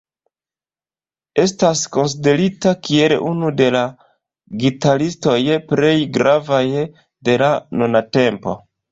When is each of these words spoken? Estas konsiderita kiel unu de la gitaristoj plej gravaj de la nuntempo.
Estas 1.41 1.81
konsiderita 1.97 2.71
kiel 2.87 3.13
unu 3.31 3.51
de 3.59 3.67
la 3.75 3.83
gitaristoj 4.63 5.35
plej 5.73 5.91
gravaj 6.17 6.63
de 7.29 7.37
la 7.43 7.51
nuntempo. 7.83 8.57